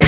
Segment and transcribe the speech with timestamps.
[0.00, 0.06] What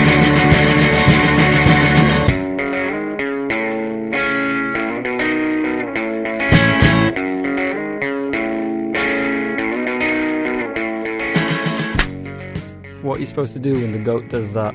[13.17, 14.75] are you're supposed to do when the goat does that.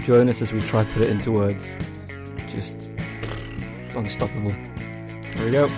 [0.00, 1.76] Join us as we try to put it into words.
[2.48, 2.88] Just
[3.94, 4.52] unstoppable.
[5.36, 5.68] There we go.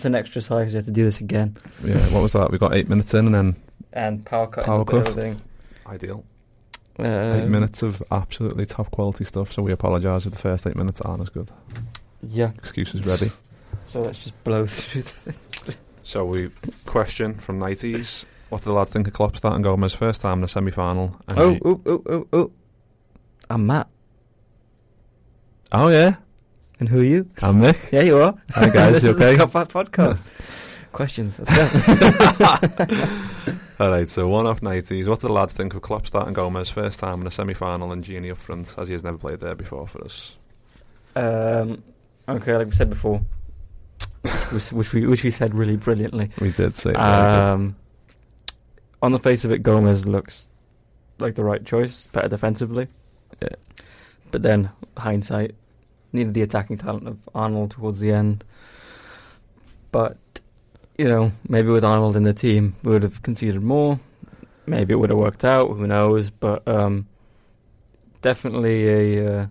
[0.00, 0.72] That's an extra size.
[0.72, 1.58] You have to do this again.
[1.84, 2.50] Yeah, what was that?
[2.50, 3.56] We got eight minutes in and then
[3.92, 4.64] And power cut.
[4.64, 5.04] Power cut.
[5.04, 5.38] building.
[5.86, 6.24] ideal.
[6.98, 9.52] Um, eight minutes of absolutely top quality stuff.
[9.52, 11.50] So we apologise if the first eight minutes aren't as good.
[12.22, 12.52] Yeah.
[12.56, 13.30] Excuses ready.
[13.88, 15.76] So let's just blow through this.
[16.02, 16.48] So we
[16.86, 18.24] question from nineties.
[18.48, 21.14] What did the lads think of Klopp starting Gomez first time in the semi final?
[21.28, 22.50] Oh, oh, oh, oh, oh.
[23.50, 23.86] I'm Matt.
[25.72, 26.14] oh yeah,
[26.80, 27.28] And who are you?
[27.42, 27.90] I'm Nick.
[27.92, 28.34] Yeah, you are.
[28.52, 29.36] Hi guys, this you is the okay?
[29.36, 30.18] Cup podcast.
[30.92, 31.38] Questions.
[33.78, 35.06] All right, so one off nineties.
[35.06, 37.92] What do the lads think of Klopp starting Gomez first time in a semi final
[37.92, 40.36] and Gini up front, as he has never played there before for us?
[41.16, 41.82] um,
[42.26, 43.20] okay, like we said before,
[44.50, 46.30] which, which we which we said really brilliantly.
[46.40, 46.94] We did say.
[46.94, 47.76] Um,
[49.02, 50.48] on the face of it, Gomez looks
[51.18, 52.88] like the right choice, better defensively.
[53.42, 53.48] Yeah.
[54.30, 55.54] But then hindsight
[56.12, 58.44] needed the attacking talent of Arnold towards the end.
[59.92, 60.16] But
[60.98, 63.98] you know, maybe with Arnold in the team, we would have conceded more.
[64.66, 65.68] Maybe it would have worked out.
[65.76, 66.30] Who knows?
[66.30, 67.06] But um,
[68.22, 68.88] definitely
[69.18, 69.40] a.
[69.42, 69.46] Uh,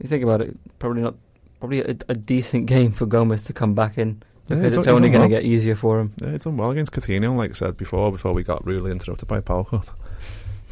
[0.00, 1.14] you think about it, probably not.
[1.60, 4.96] Probably a, a decent game for Gomez to come back in because he's it's done-
[4.96, 6.12] only going to get easier for him.
[6.20, 9.28] Yeah, he's done well against Coutinho, like I said before, before we got really interrupted
[9.28, 9.88] by cut.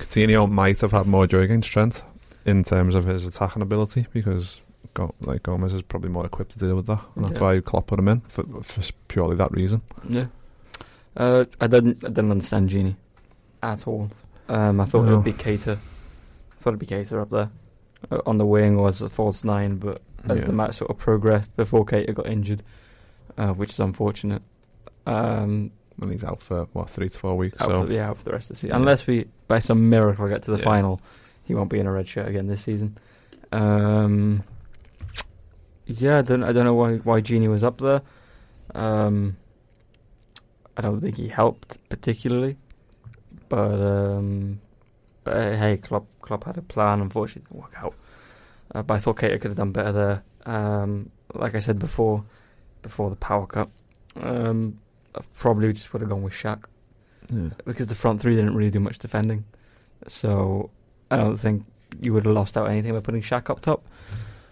[0.00, 2.02] Coutinho might have had more joy against Trent
[2.44, 4.60] in terms of his attacking ability because
[4.94, 7.44] Go- like Gomez is probably more equipped to deal with that, and that's Yeah.
[7.44, 9.82] why Klopp put him in for, for purely that reason.
[10.08, 10.26] Yeah.
[11.16, 12.04] Uh, I didn't.
[12.04, 12.96] I didn't understand Gini
[13.62, 14.10] at all.
[14.48, 15.12] Um, I thought No.
[15.20, 15.76] it'd be Keita.
[15.76, 17.50] I thought it'd be Keita up there
[18.10, 19.76] uh, on the wing or as a false nine.
[19.76, 20.46] But as Yeah.
[20.46, 22.62] the match sort of progressed, before Keita got injured,
[23.38, 24.42] uh, which is unfortunate.
[25.06, 27.60] Um, And he's out for what three to four weeks.
[27.60, 28.70] out so for, yeah, out for the rest of the season.
[28.70, 28.76] Yeah.
[28.76, 30.64] Unless we, by some miracle, get to the Yeah.
[30.64, 31.00] final,
[31.50, 32.96] he won't be in a red shirt again this season.
[33.50, 34.44] Um,
[35.86, 36.44] yeah, I don't.
[36.44, 38.02] I don't know why why Gini was up there.
[38.72, 39.36] Um,
[40.76, 42.56] I don't think he helped particularly,
[43.48, 44.60] but um,
[45.24, 47.00] but uh, hey, Klopp Klopp had a plan.
[47.00, 47.94] Unfortunately, it didn't work out.
[48.72, 50.22] Uh, but I thought Keita could have done better there.
[50.46, 52.24] Um, like I said before,
[52.82, 53.68] before the power cut,
[54.20, 54.78] um,
[55.16, 56.62] I probably just would have gone with Shaq
[57.32, 57.48] yeah.
[57.64, 59.44] because the front three didn't really do much defending.
[60.06, 60.70] So
[61.10, 61.64] I don't think
[62.00, 63.84] you would have lost out anything by putting Shaq up top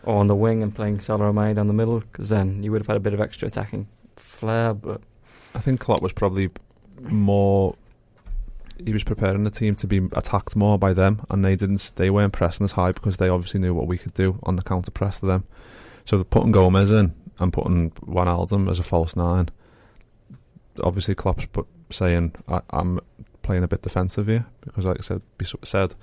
[0.04, 2.80] or on the wing and playing Salah Omai down the middle because then you would
[2.80, 3.86] have had a bit of extra attacking
[4.16, 4.74] flair.
[4.74, 5.00] But
[5.54, 6.50] I think Klopp was probably
[7.00, 7.74] more.
[8.84, 11.92] He was preparing the team to be attacked more by them, and they didn't.
[11.96, 14.62] They weren't pressing as high because they obviously knew what we could do on the
[14.62, 15.44] counter press to them.
[16.04, 19.48] So putting Gomez in and putting Wijnaldum as a false nine.
[20.82, 23.00] Obviously, Klopp's put, saying I, I'm
[23.42, 25.94] playing a bit defensive here because, like I said, be said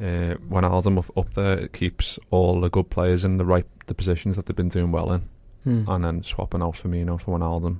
[0.00, 3.94] uh, Wijnaldum up, up there it keeps all the good players in the right the
[3.94, 5.28] positions that they've been doing well in
[5.64, 5.84] hmm.
[5.88, 7.78] and then swapping out Firmino for Wijnaldum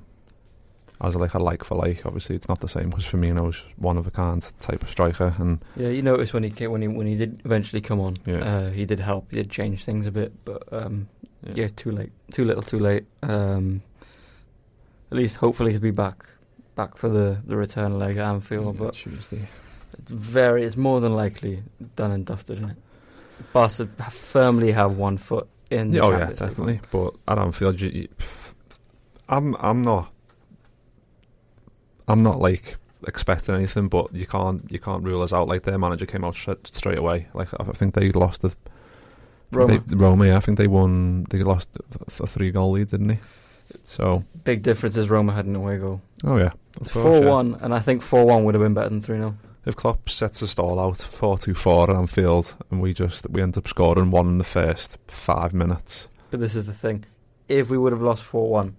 [1.01, 2.05] as like a like for like.
[2.05, 5.63] Obviously, it's not the same because Firmino's one of a kind type of striker, and
[5.75, 8.37] yeah, you notice when he came, when he when he did eventually come on, Yeah.
[8.37, 9.31] uh, he did help.
[9.31, 11.09] He did change things a bit, but um,
[11.43, 11.67] yeah.
[11.75, 13.05] too late, too little, too late.
[13.23, 13.81] Um,
[15.11, 16.25] at least hopefully he'll be back
[16.75, 18.75] back for the the return leg at Anfield.
[18.75, 19.47] Yeah, But Tuesday.
[19.99, 20.63] It's very.
[20.63, 21.63] It's more than likely
[21.95, 22.77] done and dusted, isn't it?
[23.53, 25.91] Barca firmly have one foot in.
[25.91, 26.49] The oh yeah, Champions League.
[26.49, 26.81] definitely.
[26.91, 28.07] But at Anfield, you, you,
[29.29, 30.11] I'm I'm not
[32.07, 32.75] I'm not like
[33.07, 35.47] expecting anything, but you can't you can't rule us out.
[35.47, 37.27] Like their manager came out straight, straight away.
[37.33, 38.53] Like I think they lost the
[39.51, 39.79] Roma.
[39.85, 41.25] They, Roma, yeah, I think they won.
[41.29, 41.69] They lost
[42.19, 43.19] a three goal lead, didn't they?
[43.85, 46.01] So Big difference is Roma had an away goal.
[46.25, 46.51] oh yeah,
[46.83, 47.29] Four yeah.
[47.29, 49.35] one, and I think four one would have been better than three 0
[49.65, 53.41] If Klopp sets us all out four two four at Anfield, and we just we
[53.41, 57.05] end up scoring one in the first five minutes, But this is the thing:
[57.47, 58.75] if we would have lost four one,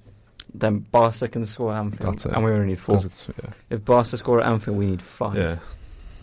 [0.52, 2.32] then Barca can score at Anfield, That's it.
[2.32, 2.99] and we only need four.
[3.00, 3.50] yeah.
[3.70, 5.37] If Barca score at Anfield, we need five.
[5.37, 5.58] Yeah,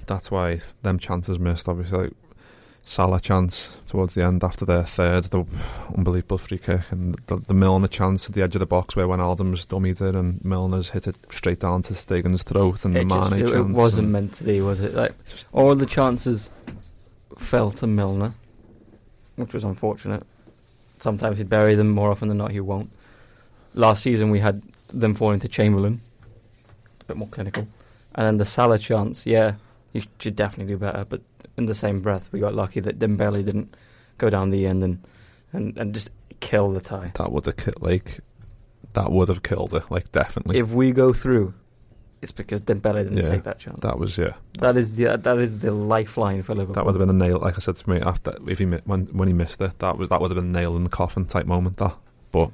[0.08, 1.70] that's why them chances missed.
[1.70, 2.12] Obviously,
[2.90, 5.46] Salah chance towards the end after their third, the
[5.96, 9.08] unbelievable free kick, and the, the Milner chance at the edge of the box where
[9.08, 13.08] when Adams dummied it and Milner's hit it straight down to Stegen's throat, and it,
[13.08, 14.96] the just, Mane it, it wasn't meant to be, was it?
[14.96, 15.14] Like
[15.52, 16.50] all the chances
[17.38, 18.34] fell to Milner,
[19.36, 20.26] which was unfortunate.
[20.98, 21.92] Sometimes he'd bury them.
[21.92, 22.90] More often than not, he won't.
[23.76, 26.02] Last season, we had them falling to Chamberlain,
[27.02, 27.68] a bit more clinical,
[28.16, 29.28] and then the Salah chance.
[29.28, 29.54] Yeah,
[29.94, 31.06] he should definitely do better.
[31.08, 31.22] But
[31.60, 33.76] in the same breath, we got lucky that Dembele didn't
[34.18, 35.06] go down the end and
[35.54, 36.10] and, and just
[36.40, 37.12] kill the tie.
[37.16, 38.20] that would have killed like
[38.94, 41.54] that would have killed it like definitely If we go through,
[42.22, 43.30] it's because Dembele didn't Yeah.
[43.30, 43.80] take that chance.
[43.82, 46.74] that was yeah That is the that is the lifeline for Liverpool.
[46.76, 48.82] that would have been a nail like I said to me after if he mi-
[48.86, 50.90] when when he missed it that was that would have been a nail in the
[50.90, 51.96] coffin type moment that
[52.32, 52.52] but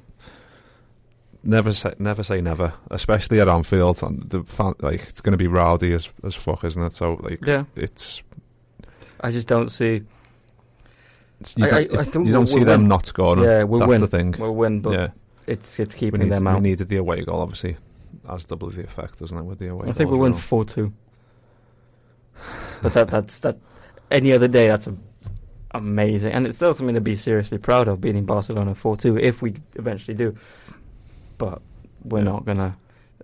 [1.42, 5.38] never say never say never especially at Anfield and the fan, like it's going to
[5.38, 8.22] be rowdy as as fuck isn't it so like Yeah, it's,
[9.20, 10.02] I just don't see.
[11.56, 13.88] you I- don't, I- I you don't we'll see them not scoring yeah, we'll that's
[13.88, 14.00] win.
[14.00, 15.08] the thing We'll win, but yeah
[15.46, 16.62] it's it's we, keeping need, them we out.
[16.62, 17.76] needed the away goal obviously
[18.28, 20.92] as double the effect doesn't it with the away I think we'll win four two.
[22.82, 23.58] But that that's that.
[24.10, 24.94] Any other day, that's a,
[25.72, 29.42] amazing, and it's still something to be seriously proud of beating Barcelona four two if
[29.42, 30.34] we eventually do.
[31.38, 31.60] But
[32.04, 32.24] we're Yeah.
[32.24, 32.76] not gonna.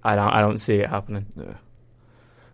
[0.03, 0.35] I don't.
[0.37, 1.27] I don't see it happening.
[1.37, 1.55] Yeah.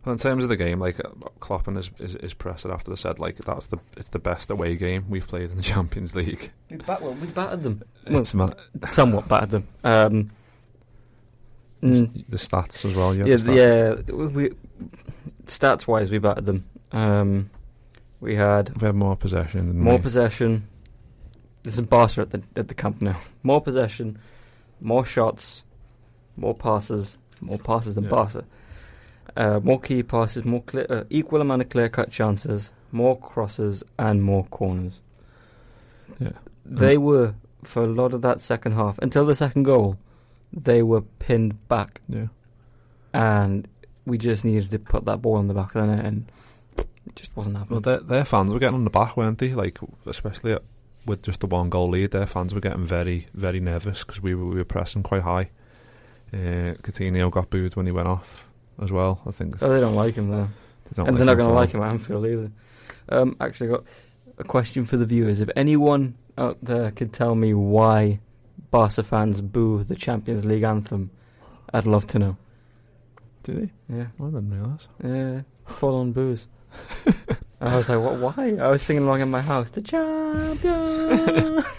[0.09, 2.91] Well, in terms of the game, like uh, Klopp and his, his, his presser after
[2.91, 6.15] they said like that's the it's the best away game we've played in the Champions
[6.15, 6.51] League.
[6.71, 7.83] We, bat- well, we battered them.
[8.09, 8.49] Well, ma-
[8.89, 9.69] somewhat battered them.
[9.85, 10.31] Um,
[11.83, 13.15] mm, the stats as well.
[13.15, 14.09] Yeah, yeah, the stats.
[14.09, 14.15] yeah.
[14.15, 14.51] We, we
[15.47, 16.65] stats wise, we battered them.
[16.93, 17.51] Um,
[18.21, 19.67] we had We had more possession.
[19.67, 20.03] Didn't more we?
[20.03, 20.67] possession.
[21.65, 23.21] This is Barca at the at the camp now.
[23.43, 24.19] More possession,
[24.81, 25.65] more shots,
[26.37, 28.11] more passes, more passes than Yeah.
[28.11, 28.45] Barca.
[29.37, 33.85] Uh, more key passes, more clear, uh, equal amount of clear cut chances, more crosses,
[33.99, 35.01] and more corners.
[36.19, 36.31] Yeah.
[36.65, 37.03] They Mm.
[37.03, 37.35] were
[37.65, 39.97] for a lot of that second half until the second goal.
[40.53, 42.29] They were pinned back, Yeah.
[43.13, 43.69] and
[44.07, 46.25] we just needed to put that ball on the back of the net, and
[46.77, 47.83] it just wasn't Well, happening.
[47.83, 49.55] their their fans were getting on the back, weren't they?
[49.55, 50.63] Like especially at,
[51.07, 54.35] with just the one goal lead, their fans were getting very very nervous because we
[54.35, 55.51] were we were pressing quite high.
[56.33, 58.48] Uh, Coutinho got booed when he went off
[58.83, 59.21] as well.
[59.27, 59.57] I think.
[59.63, 60.49] oh, they don't like him there,
[60.95, 62.51] they and like they're not going to like him at Anfield either.
[63.11, 63.85] Um, actually, got
[64.39, 65.41] a question for the viewers.
[65.41, 68.21] If anyone out there could tell me why
[68.71, 71.11] Barca fans boo the Champions League anthem,
[71.73, 72.37] I'd love to know.
[73.45, 73.71] Do they?
[73.97, 74.89] Yeah, I didn't realise.
[75.03, 76.47] yeah, full on booze.
[77.61, 78.37] I was like, what?
[78.37, 78.57] Why?
[78.61, 81.63] I was singing along in my house, the champion.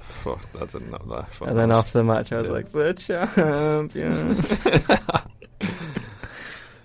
[0.00, 1.48] Fuck, I didn't know that.
[1.48, 2.52] And then after the match, I was Yeah.
[2.52, 4.36] like, the champion.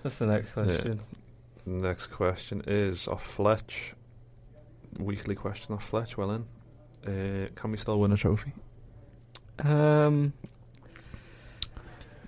[0.04, 1.00] That's the next question.
[1.64, 3.94] Next question is off Fletch.
[4.98, 6.18] Weekly question off Fletch.
[6.18, 6.44] Well in.
[7.06, 8.52] Uh, can we still win a trophy?
[9.60, 10.34] Um,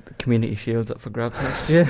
[0.07, 1.87] the Community Shield's up for grabs next year.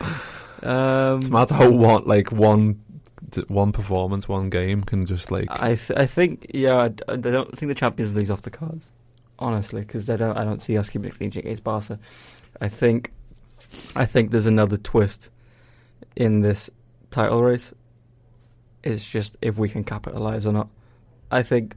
[0.62, 2.82] um, It's mad how one like one
[3.48, 7.68] one performance, one game can just like I th- I think yeah I don't think
[7.68, 8.86] the Champions League's off the cards,
[9.38, 11.98] honestly, because I don't I don't see us keeping a clean sheet against Barca.
[12.62, 13.12] I think
[13.96, 15.30] I think there's another twist
[16.16, 16.70] in this
[17.10, 17.72] title race.
[18.82, 20.68] It's just if we can capitalise or not.
[21.30, 21.76] I think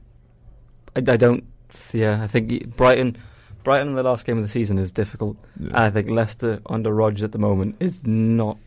[0.94, 1.44] I, I don't
[1.92, 3.16] yeah I think Brighton
[3.64, 5.36] Brighton in the last game of the season is difficult.
[5.58, 5.68] yeah.
[5.68, 8.58] And I think Leicester under Rodgers at the moment is not.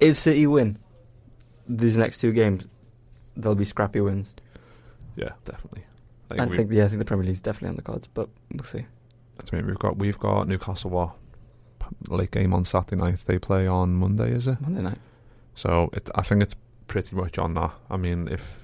[0.00, 0.78] If City win
[1.68, 2.66] these next two games,
[3.36, 4.32] they'll be scrappy wins.
[5.16, 5.84] yeah, definitely.
[6.30, 8.64] I we- think yeah, I think the Premier League's definitely on the cards, but we'll
[8.64, 8.86] see.
[9.36, 9.62] That's me.
[9.62, 11.14] We've got we've got Newcastle what
[12.08, 13.22] late game on Saturday night.
[13.26, 14.60] They play on Monday, is it?
[14.60, 14.98] Monday night.
[15.54, 16.54] So it, I think it's
[16.86, 17.72] pretty much on that.
[17.90, 18.60] I mean, if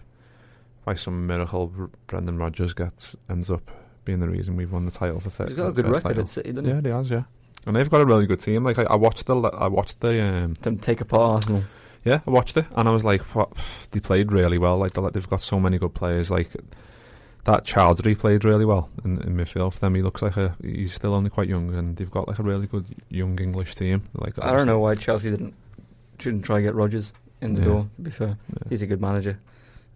[0.85, 1.73] by some miracle
[2.07, 3.71] Brendan Rodgers gets ends up
[4.05, 6.29] being the reason we've won the title for third, He's got a good record at
[6.29, 7.11] City, doesn't Yeah, he has.
[7.11, 7.23] Yeah,
[7.67, 8.65] and they've got a really good team.
[8.65, 10.55] Like I, I watched the I watched the um.
[10.55, 11.65] Them take apart Arsenal.
[12.05, 13.51] Yeah, I watched it and I was like, what?
[13.91, 14.77] they played really well.
[14.77, 16.31] Like they've got so many good players.
[16.31, 16.55] Like
[17.45, 19.95] that Choudhury played really well in, in midfield for them.
[19.95, 22.67] He looks like a he's still only quite young, and they've got like a really
[22.67, 24.03] good young English team.
[24.15, 25.55] Like I don't know why Chelsea didn't
[26.19, 27.67] shouldn't try to get Rodgers in the Yeah.
[27.67, 27.89] door.
[27.97, 28.69] To be fair, Yeah.
[28.71, 29.39] he's a good manager.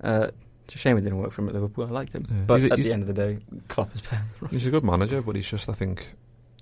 [0.03, 0.29] Uh,
[0.65, 1.87] it's a shame it didn't work for him at Liverpool.
[1.87, 2.37] I liked him, Yeah.
[2.47, 3.39] but He's at he's- the end of the day,
[3.69, 4.23] Klopp is better.
[4.51, 6.09] He's a good manager, but he's just I think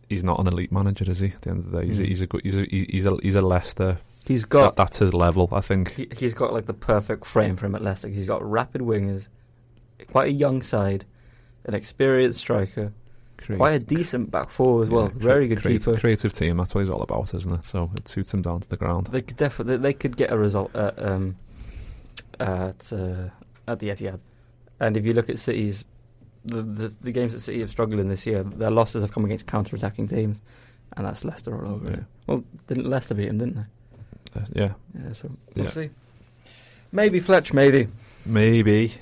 [0.08, 1.28] he's not an elite manager, is he?
[1.28, 2.08] At the end of the day, he's, a, Mm.
[2.08, 3.98] he's a good he's a he's a he's a Leicester.
[4.24, 5.92] He's got that's his level, I think.
[5.94, 8.08] he, he's got like the perfect frame for him at Leicester.
[8.08, 9.26] He's got rapid wingers,
[10.10, 11.04] quite a young side,
[11.64, 12.92] an experienced striker,
[13.38, 15.04] Creative- quite a decent back four as well.
[15.04, 15.98] yeah, cre- Very good creative, keeper.
[16.00, 16.56] creative team.
[16.56, 17.64] That's what he's all about, isn't it?
[17.64, 19.08] So it suits him down to the ground.
[19.08, 21.36] They could definitely they could get a result at um,
[22.40, 23.28] at uh,
[23.68, 24.20] at the Etihad.
[24.80, 25.84] And if you look at City's
[26.44, 29.24] the, the the games that City have struggled in this year, their losses have come
[29.24, 30.40] against counter-attacking teams,
[30.96, 31.90] and that's Leicester all over.
[31.90, 31.96] Yeah.
[32.26, 34.40] Well, didn't Leicester beat them, didn't they?
[34.40, 34.72] Uh, yeah,
[35.02, 35.70] Yeah, so we'll Yeah.
[35.70, 35.90] see.
[36.92, 37.88] Maybe Fletch, maybe.
[38.24, 38.92] maybe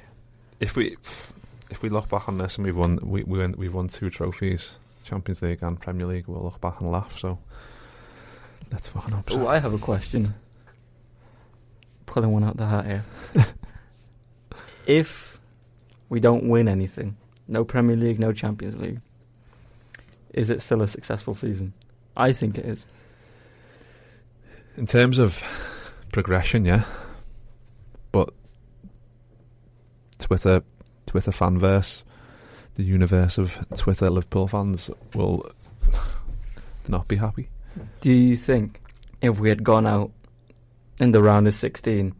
[0.64, 0.96] if we
[1.70, 4.08] if we look back on this and we've won we we went, we've won two
[4.08, 4.72] trophies,
[5.04, 7.18] Champions League and Premier League, we'll look back and laugh.
[7.18, 7.38] So
[8.72, 9.30] let's fucking hope.
[9.32, 10.34] Oh, I have a question.
[12.06, 13.04] Pulling one out the hat here.
[14.86, 15.38] if
[16.08, 17.16] we don't win anything,
[17.46, 19.00] no Premier League, no Champions League,
[20.32, 21.74] is it still a successful season?
[22.16, 22.86] I think it is.
[24.78, 25.42] In terms of
[26.10, 26.84] progression, yeah.
[28.12, 28.32] But
[30.24, 30.62] Twitter,
[31.04, 32.02] Twitter fanverse,
[32.76, 35.46] the universe of Twitter Liverpool fans will
[36.88, 37.50] not be happy.
[38.00, 38.80] Do you think
[39.20, 40.10] if we had gone out
[40.98, 42.14] in the round of 16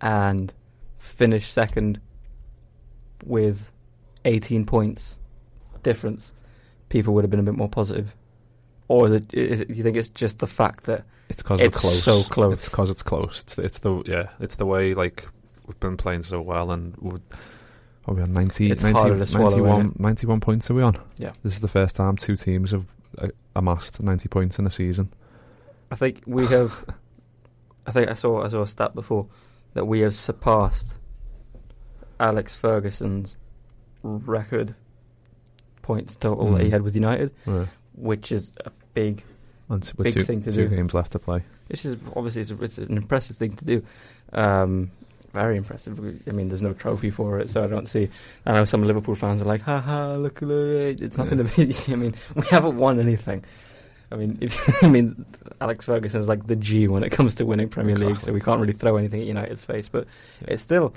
[0.00, 0.52] and
[0.98, 2.00] finished second
[3.24, 3.70] with
[4.24, 5.14] 18 points
[5.84, 6.32] difference,
[6.88, 8.16] people would have been a bit more positive?
[8.88, 11.60] Or is it, is it do you think it's just the fact that It's because
[11.60, 12.02] It's close.
[12.02, 12.54] so close.
[12.54, 13.42] It's because it's close.
[13.42, 14.28] It's the, it's the yeah.
[14.40, 15.24] It's the way like
[15.66, 17.20] we've been playing so well and we're,
[18.06, 20.98] are we on 90, 90 harder to swallow, 91, isn't 91 points are we on?
[21.18, 21.32] Yeah.
[21.42, 22.86] This is the first time two teams have
[23.18, 25.12] uh, amassed ninety points in a season.
[25.90, 26.84] I think we have.
[27.86, 29.26] I think I saw I saw a stat before
[29.74, 30.94] that we have surpassed
[32.18, 33.36] Alex Ferguson's
[34.02, 34.74] record
[35.82, 36.72] points total that he Mm.
[36.72, 37.68] had with United, Right.
[37.94, 39.22] which is a big.
[39.98, 40.76] Big two, thing to two do.
[40.76, 41.42] games left to play.
[41.68, 43.82] This is obviously it's, a, it's an impressive thing to do.
[44.34, 44.90] Um,
[45.32, 45.98] very impressive.
[46.28, 48.08] I mean, there's no trophy for it, so I don't see.
[48.46, 51.00] I know some Liverpool fans are like, "Ha ha, look at it!
[51.02, 53.44] It's nothing to be." I mean, we haven't won anything.
[54.10, 55.24] I mean, if I mean,
[55.60, 58.60] Alex Ferguson's like the G when it comes to winning Premier League, so we can't
[58.60, 59.88] really throw anything at United's face.
[59.88, 60.06] But
[60.42, 60.54] Yeah.
[60.54, 60.94] it's still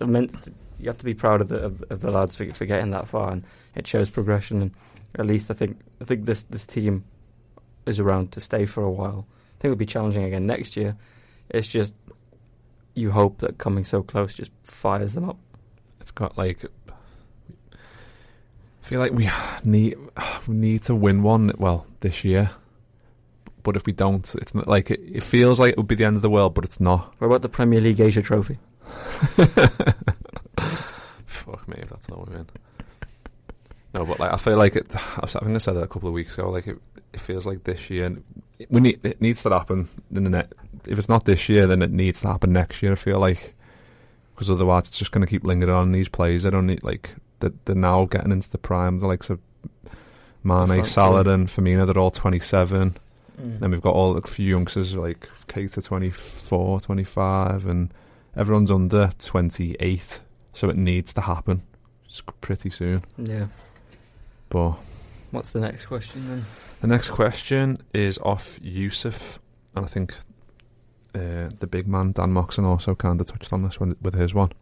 [0.00, 0.32] meant
[0.80, 3.08] you have to be proud of the of, of the lads for, for getting that
[3.08, 3.44] far, and
[3.74, 4.62] it shows progression.
[4.62, 4.70] And
[5.18, 7.04] at least I think I think this this team
[7.84, 9.26] is around to stay for a while.
[9.28, 10.96] I think it'll be challenging again next year.
[11.50, 11.92] It's just
[12.98, 15.38] you hope that coming so close just fires them up.
[16.00, 16.64] It's got like.
[17.72, 17.76] I
[18.88, 19.28] feel like we
[19.64, 19.96] need
[20.46, 21.52] we need to win one.
[21.58, 22.50] Well, this year.
[23.62, 26.04] But if we don't, it's not, like it, it feels like it would be the
[26.04, 27.14] end of the world, but it's not.
[27.18, 28.58] What about the Premier League Asia Trophy?
[31.26, 32.46] Fuck me if that's not what we win.
[33.94, 34.86] No, but like I feel like it.
[35.18, 36.50] I think I said it a couple of weeks ago.
[36.50, 36.78] Like it,
[37.12, 38.16] it feels like this year.
[38.70, 40.52] We need it needs to happen in the net.
[40.88, 42.92] If it's not this year, then it needs to happen next year.
[42.92, 43.54] I feel like
[44.34, 46.46] because otherwise it's just going to keep lingering on these players.
[46.46, 49.00] I don't need like they're, they're now getting into the prime.
[49.00, 49.40] The likes of
[50.44, 51.86] Mane, Salah, and Firmino.
[51.86, 52.96] They're all twenty seven.
[53.40, 53.60] Mm.
[53.60, 57.94] Then we've got all a few youngsters like Keita 24, 25, and
[58.36, 60.20] everyone's under 28.
[60.54, 61.62] So it needs to happen
[62.40, 63.04] pretty soon.
[63.16, 63.46] Yeah.
[64.48, 64.72] But
[65.30, 66.44] What's the next question then?
[66.80, 69.38] the next question is off Yusuf,
[69.74, 70.14] and I think
[71.18, 74.34] uh, the big man Dan Moxon also kind of touched on this one with his
[74.34, 74.52] one.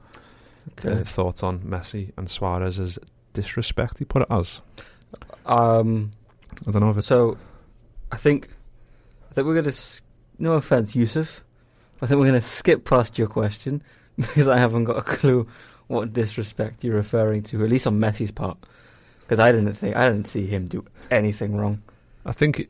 [0.72, 1.00] Okay.
[1.00, 2.98] Uh, thoughts on Messi and Suarez's
[3.32, 3.98] disrespect?
[3.98, 4.60] He put it as.
[5.44, 6.10] Um.
[6.66, 7.36] I don't know if it's So,
[8.10, 8.48] I think,
[9.30, 9.68] I think we're gonna.
[9.68, 10.02] S-
[10.38, 11.44] no offense, Yusuf.
[12.00, 13.82] I think we're gonna skip past your question
[14.16, 15.46] because I haven't got a clue
[15.88, 18.58] what disrespect you're referring to, at least on Messi's part.
[19.20, 21.82] Because I didn't think I didn't see him do anything wrong.
[22.24, 22.68] I think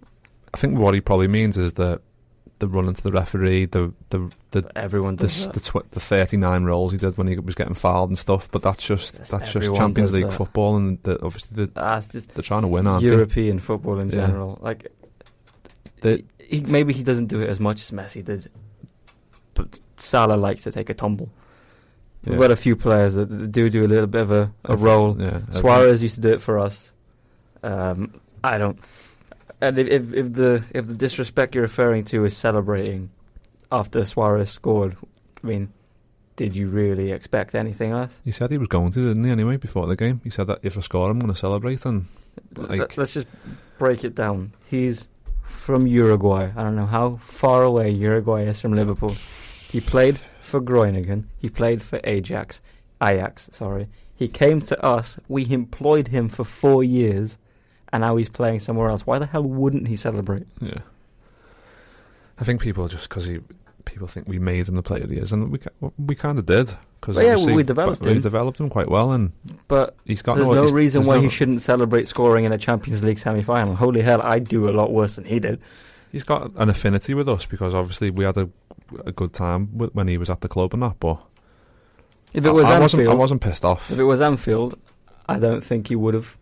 [0.55, 2.01] I think what he probably means is that
[2.59, 6.93] the run into the referee, the the the Everyone the the, tw- the 39 rolls
[6.93, 8.49] he did when he was getting fouled and stuff.
[8.51, 10.33] But that's just Yes, that's just Champions League that.
[10.33, 14.27] football, and the, obviously the, just they're trying to win, aren't European football in Yeah.
[14.27, 14.59] general.
[14.63, 14.91] Like,
[16.01, 18.49] They- he, maybe he doesn't do it as much as Messi did,
[19.55, 21.29] but Salah likes to take a tumble.
[22.23, 22.31] they?
[22.31, 24.77] We've got a few players that, that do do a little bit of a, a
[24.77, 25.21] roll.
[25.21, 26.93] Yeah, Suarez used to do it for us.
[27.63, 28.79] Um, I don't.
[29.61, 33.11] And if, if if the if the disrespect you're referring to is celebrating
[33.73, 34.97] after Suarez scored.
[35.43, 35.73] I mean,
[36.37, 38.21] did you really expect anything else?
[38.25, 39.31] He said he was going to, didn't he?
[39.31, 41.85] Anyway, before the game, he said that if I score, I'm going to celebrate.
[41.87, 42.07] And
[42.57, 43.27] like, Let- Let's just
[43.79, 44.53] break it down.
[44.67, 45.09] He's
[45.43, 46.51] from Uruguay.
[46.57, 49.15] I don't know how far away Uruguay is from Liverpool.
[49.71, 51.29] He played for Groningen.
[51.39, 52.61] He played for Ajax.
[53.03, 53.89] Ajax, sorry.
[54.15, 55.19] He came to us.
[55.29, 57.39] We employed him for four years,
[57.97, 59.07] and now he's playing somewhere else.
[59.07, 60.47] Why the hell wouldn't he celebrate?
[60.61, 60.79] yeah,
[62.39, 63.41] I think people just because he
[63.85, 65.59] people think we made him the player he is, and we
[65.99, 68.21] we kind of did because Well, yeah, we developed we him.
[68.21, 69.33] developed him quite well, and
[69.69, 72.53] But he's got there's no, no reason there's why no- he shouldn't celebrate scoring in
[72.53, 73.75] a Champions League semi-final.
[73.77, 75.61] Holy hell, I'd do a lot worse than he did.
[76.13, 78.49] He's got an affinity with us because obviously we had a,
[79.05, 80.99] a good time when he was at the club and that.
[81.01, 81.21] But
[82.33, 83.91] If it was I, I wasn't, I wasn't pissed off.
[83.91, 84.79] if it was Anfield,
[85.29, 86.37] I don't think he would have.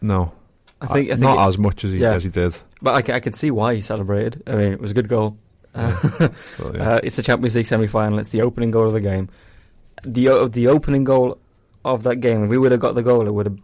[0.00, 0.32] No,
[0.82, 2.14] I think, I think not it- as much as he yeah.
[2.14, 2.56] as he did.
[2.82, 4.42] But I, I could see why he celebrated.
[4.46, 5.36] I mean, it was a good goal.
[5.74, 6.32] Uh, But,
[6.74, 6.94] yeah.
[6.94, 8.18] uh, it's the Champions League semi-final.
[8.18, 9.28] It's the opening goal of the game.
[10.02, 11.38] The o- the opening goal
[11.84, 12.48] of that game.
[12.48, 13.58] We would have got the goal, it would have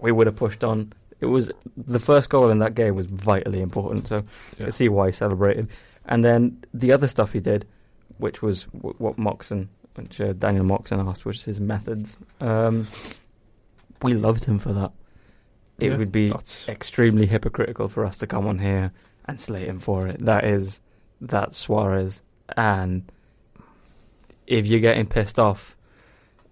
[0.00, 0.92] we would have pushed on.
[1.20, 4.08] It was the first goal in that game was vitally important.
[4.08, 4.22] So I
[4.58, 4.64] Yeah.
[4.66, 5.68] could see why he celebrated.
[6.06, 7.66] And then the other stuff he did,
[8.18, 12.18] which was w- what Moxon, which uh, Daniel Moxon asked, which is his methods.
[12.40, 12.86] Um,
[14.02, 14.92] we loved him for that.
[15.78, 18.92] It Yeah, would be that's extremely hypocritical for us to come on here
[19.26, 20.24] and slate him for it.
[20.24, 20.80] That is
[21.20, 22.22] that's Suarez,
[22.56, 23.10] and
[24.46, 25.76] if you're getting pissed off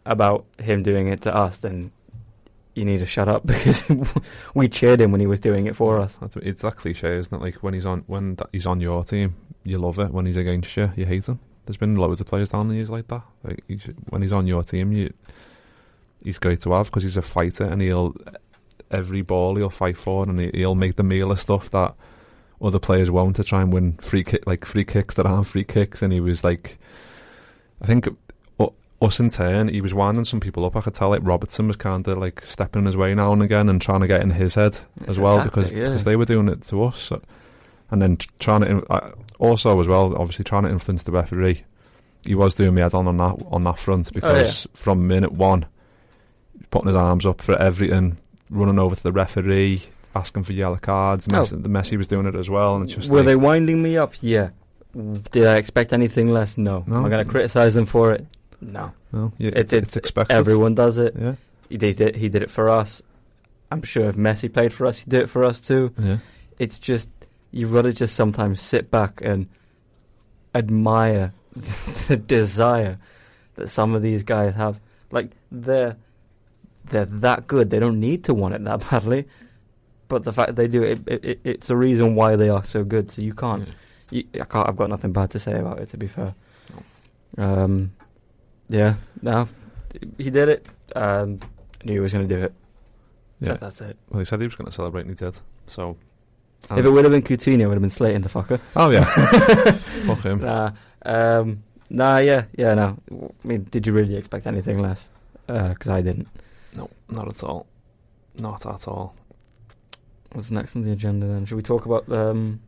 [0.05, 1.91] about him doing it to us, then
[2.75, 3.83] you need to shut up because
[4.55, 6.17] we cheered him when he was doing it for us.
[6.19, 7.41] That's, it's that cliche, isn't it?
[7.43, 10.13] Like when he's on when th- he's on your team, you love it.
[10.13, 11.41] When he's against you, you hate him.
[11.65, 13.23] There's been loads of players down the years like that.
[13.43, 15.13] Like he's, when he's on your team, you
[16.23, 18.15] he's great to have because he's a fighter and he'll
[18.91, 21.95] every ball he'll fight for and he, he'll make the meal of stuff that
[22.61, 25.65] other players won't to try and win free kick like free kicks that aren't free
[25.65, 26.03] kicks.
[26.03, 26.79] And he was like,
[27.81, 28.09] I think.
[29.03, 30.75] Us in turn, he was winding some people up.
[30.75, 33.43] I could tell like Robertson was kind of like stepping in his way now and
[33.43, 35.83] again and trying to get in his head It's as well tactic, because yeah.
[35.83, 37.21] because they were doing it to us, so-
[37.91, 41.63] and then trying to uh, also as well, obviously trying to influence the referee.
[42.25, 45.67] He was doing me head on on that on that front because from minute one,
[46.71, 48.17] putting his arms up for everything,
[48.51, 49.83] running over to the referee,
[50.15, 51.27] asking for yellow cards.
[51.33, 51.45] Oh.
[51.45, 53.97] The Messi was doing it as well, and it's just Were like, they winding me
[53.99, 54.15] up?
[54.21, 54.51] Yeah.
[55.31, 56.57] Did I expect anything less?
[56.57, 56.83] No.
[56.87, 56.97] No.
[56.97, 58.27] Am I going to criticize them for it?
[58.63, 58.93] No.
[59.13, 60.35] no, yeah, It's- it's, it's it's expected.
[60.35, 61.15] Everyone does it.
[61.21, 61.35] yeah,
[61.69, 62.17] He did it.
[62.17, 63.03] He did it for us.
[63.71, 65.93] I'm sure if Messi played for us, he'd do it for us too.
[65.99, 66.19] yeah,
[66.59, 67.09] It's just
[67.51, 69.49] you've got to just sometimes sit back and
[70.55, 71.33] admire
[72.09, 72.99] the desire
[73.57, 74.81] that some of these guys have.
[75.11, 75.97] Like they're
[76.91, 77.71] they're that good.
[77.71, 79.27] They don't need to want it that badly,
[80.09, 82.85] but the fact they do it, it, it it's a reason why they are so
[82.85, 83.11] good.
[83.11, 83.69] So you can't.
[84.11, 84.69] You, I can't.
[84.69, 85.89] I've got nothing bad to say about it.
[85.91, 86.35] To be fair.
[87.39, 87.93] Um.
[88.69, 88.95] Yeah.
[89.23, 89.49] No.
[90.19, 90.67] He did it.
[90.95, 91.41] Um.
[91.85, 92.53] Knew he was going to do it.
[93.41, 93.49] yeah.
[93.51, 93.97] That- that's it.
[94.11, 95.39] Well, he said he was going to celebrate, and he did.
[95.69, 95.97] So,
[96.71, 98.59] if it would have been Coutinho, it would have been slating the fucker.
[98.77, 99.05] oh yeah,
[100.07, 100.41] fuck him.
[100.41, 100.73] Nah,
[101.05, 102.99] um, nah, yeah, yeah, no.
[103.13, 105.09] I mean, did you really expect anything less?
[105.47, 106.27] Because I didn't.
[107.09, 107.67] No, not at all.
[108.39, 109.15] Not at all.
[110.33, 111.47] What's next on the agenda then?
[111.47, 112.61] Should we talk about um,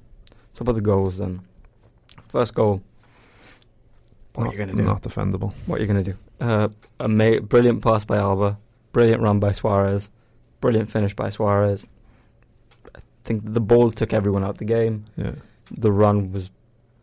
[0.55, 1.41] talk about the goals then?
[2.29, 2.83] First goal.
[4.35, 4.83] What not, are you gonna do?
[4.83, 5.53] Not defendable.
[5.67, 6.15] What are you gonna do?
[6.41, 6.69] Uh,
[7.01, 8.57] a ma- brilliant pass by Alba,
[8.93, 10.09] brilliant run by Suarez,
[10.61, 11.85] brilliant finish by Suarez.
[12.95, 15.05] I think the ball took everyone out the game.
[15.17, 15.33] Yeah.
[15.71, 16.49] the run was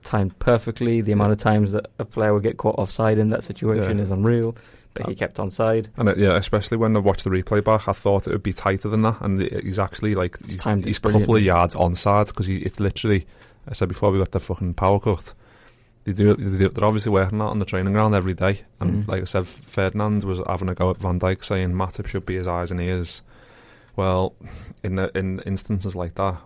[0.04, 1.02] timed perfectly.
[1.02, 4.04] The amount of times that a player would get caught offside in that situation Yeah.
[4.04, 4.56] is unreal,
[4.95, 5.88] but he Uh, kept onside.
[5.97, 8.53] And it, yeah, especially when I watched the replay back, I thought it would be
[8.53, 9.21] tighter than that.
[9.21, 13.27] And he's actually like he's, he's a couple of yards onside because he it's literally.
[13.67, 15.34] I said before we got the fucking power cut.
[16.05, 16.34] They do.
[16.36, 18.62] They they're obviously working that on the training ground every day.
[18.79, 19.08] And Mhm.
[19.08, 22.36] like I said, Ferdinand was having a go at Van Dijk, saying Matip should be
[22.36, 23.23] his eyes and ears.
[23.95, 24.34] Well,
[24.84, 26.38] in the, in instances like that,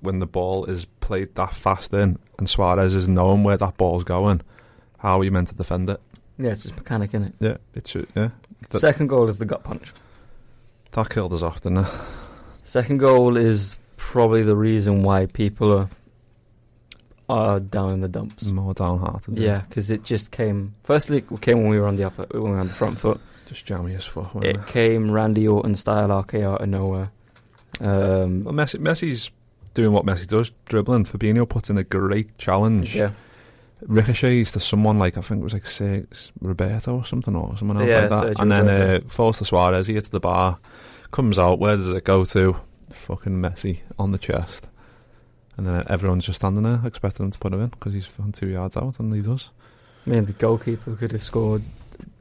[0.00, 4.04] when the ball is played that fast in, and Suarez is knowing where that ball's
[4.04, 4.40] going,
[4.98, 6.00] how are you meant to defend it?
[6.38, 7.34] Yeah, it's just mechanic in it.
[7.40, 8.08] Yeah, it should.
[8.16, 8.30] Yeah,
[8.70, 9.92] That- Second goal is the gut punch.
[10.92, 11.86] that killed us off, didn't it?
[12.64, 15.90] Second goal is probably the reason why people are
[17.28, 18.42] are down in the dumps.
[18.44, 19.38] More downhearted.
[19.38, 20.74] Yeah, because it just came.
[20.82, 22.98] Firstly, it came when we were on the upper, when we were on the front
[22.98, 23.20] foot.
[23.46, 24.34] just jammy as fuck.
[24.34, 27.10] wasn't It came Randy Orton style RKO out of nowhere.
[27.80, 29.30] Um, Well, Messi, Messi's
[29.74, 31.04] doing what Messi does, dribbling.
[31.04, 32.94] Fabinho puts in a great challenge.
[32.96, 33.12] yeah,
[33.86, 37.78] Ricochets to someone like, I think it was like six Roberto or something, or someone
[37.78, 38.22] else Yeah, like that.
[38.36, 40.58] Sergio and then uh, falls to Suarez, he hits the bar,
[41.10, 42.56] comes out, where does it go to?
[42.92, 44.68] Fucking Messi on the chest.
[45.56, 48.32] And then everyone's just standing there expecting him to put him in because he's fucking
[48.32, 49.50] two yards out, and he does.
[50.06, 51.62] I mean, the goalkeeper could have scored.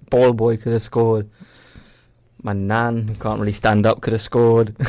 [0.10, 1.30] Ball boy could have scored.
[2.44, 4.76] My nan, who can't really stand up, could have scored.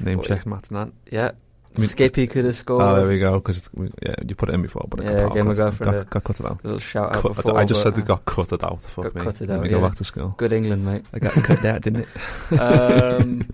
[0.00, 0.92] Name check Matt Nan.
[1.10, 1.30] yeah.
[1.76, 2.82] I mean- Skippy could have scored.
[2.82, 3.34] Oh, there we go.
[3.38, 3.68] Because
[4.02, 6.04] yeah, you put it in before, but it Yeah, got, Game of Girlfriend, got, uh,
[6.04, 6.60] got cut out.
[6.62, 7.58] A little shout out Cut- before.
[7.58, 8.80] I just said but, they got cut it out.
[8.82, 9.20] Fuck got me.
[9.22, 10.34] cut it Let out, me go back to school.
[10.36, 11.04] Good England, mate.
[11.12, 12.08] I got cut out, didn't it?
[12.60, 13.48] Um,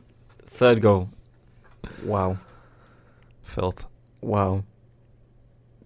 [0.46, 1.08] third goal.
[2.04, 2.38] Wow.
[3.42, 3.84] Filth.
[4.20, 4.64] Wow.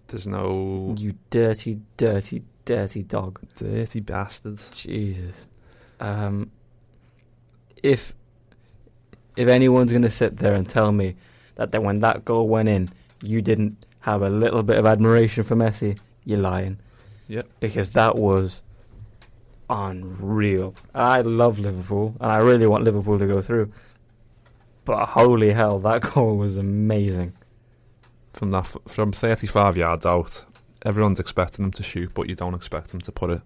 [0.07, 3.39] There's no You dirty, dirty, dirty dog.
[3.57, 4.69] dirty bastards.
[4.69, 5.47] Jesus.
[5.99, 6.51] Um,
[7.83, 8.13] if
[9.35, 11.15] if anyone's going to sit there and tell me
[11.57, 12.89] that then when that goal went in,
[13.21, 16.79] you didn't have a little bit of admiration for Messi, you're lying.
[17.27, 17.47] Yep.
[17.59, 18.61] Because that was
[19.69, 20.75] unreal.
[20.95, 23.71] I love Liverpool, and I really want Liverpool to go through.
[24.85, 27.33] But holy hell, that goal was amazing.
[28.33, 30.45] From that, from 35 yards out,
[30.85, 33.41] everyone's expecting him to shoot, but you don't expect him to put it.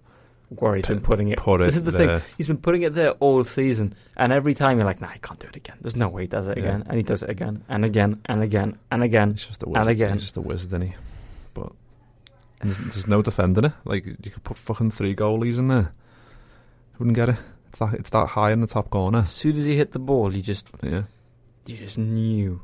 [0.60, 1.38] Where he's been putting it.
[1.38, 2.20] Put it This is the there.
[2.20, 2.34] thing.
[2.38, 5.40] He's been putting it there all season, and every time you're like, "Nah, he can't
[5.40, 6.64] do it again." There's no way he does it Yeah.
[6.64, 9.32] again, and he does it again and again and again and again.
[9.32, 9.88] He's just a wizard.
[9.88, 10.14] again.
[10.14, 10.94] He's just a wizard, isn't he?
[11.54, 11.72] But
[12.62, 13.72] there's, there's no defending it.
[13.86, 15.94] Like you could put fucking three goalies in there.
[17.00, 17.38] Wouldn't get it.
[17.70, 19.20] It's that it's that high in the top corner.
[19.20, 21.04] As soon as he hit the ball, you just Yeah.
[21.66, 22.62] you just knew